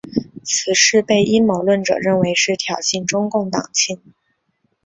[0.43, 4.01] 此事被阴谋论者认为是挑衅中共党庆。